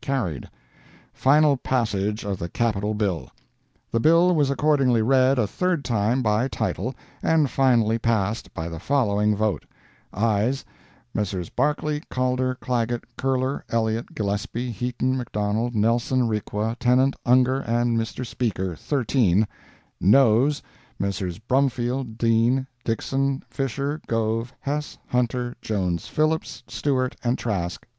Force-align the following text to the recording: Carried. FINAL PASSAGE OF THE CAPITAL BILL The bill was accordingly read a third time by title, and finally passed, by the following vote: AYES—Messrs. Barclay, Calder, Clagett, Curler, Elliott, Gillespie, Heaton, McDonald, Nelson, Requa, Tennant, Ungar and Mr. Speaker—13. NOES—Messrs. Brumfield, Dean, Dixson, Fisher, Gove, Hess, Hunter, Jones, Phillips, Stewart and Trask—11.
Carried. 0.03 0.49
FINAL 1.13 1.57
PASSAGE 1.57 2.25
OF 2.25 2.39
THE 2.39 2.49
CAPITAL 2.49 2.95
BILL 2.95 3.29
The 3.91 3.99
bill 3.99 4.33
was 4.35 4.49
accordingly 4.49 5.03
read 5.03 5.37
a 5.37 5.45
third 5.45 5.85
time 5.85 6.23
by 6.23 6.47
title, 6.47 6.95
and 7.21 7.47
finally 7.51 7.99
passed, 7.99 8.51
by 8.55 8.67
the 8.67 8.79
following 8.79 9.35
vote: 9.35 9.63
AYES—Messrs. 10.11 11.51
Barclay, 11.51 11.99
Calder, 12.09 12.55
Clagett, 12.55 13.03
Curler, 13.15 13.63
Elliott, 13.69 14.15
Gillespie, 14.15 14.71
Heaton, 14.71 15.15
McDonald, 15.17 15.75
Nelson, 15.75 16.27
Requa, 16.27 16.75
Tennant, 16.79 17.15
Ungar 17.23 17.59
and 17.69 17.95
Mr. 17.95 18.25
Speaker—13. 18.25 19.45
NOES—Messrs. 20.01 21.37
Brumfield, 21.37 22.17
Dean, 22.17 22.65
Dixson, 22.83 23.43
Fisher, 23.51 24.01
Gove, 24.07 24.51
Hess, 24.61 24.97
Hunter, 25.09 25.55
Jones, 25.61 26.07
Phillips, 26.07 26.63
Stewart 26.67 27.15
and 27.23 27.37
Trask—11. 27.37 27.87